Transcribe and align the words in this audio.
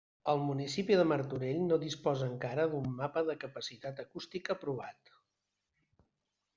El 0.31 0.39
municipi 0.45 0.95
de 0.99 1.03
Martorell 1.11 1.59
no 1.65 1.77
disposa 1.83 2.29
encara 2.31 2.67
d'un 2.73 2.89
mapa 3.03 3.25
de 3.31 3.39
capacitat 3.47 4.05
acústica 4.07 4.57
aprovat. 4.59 5.17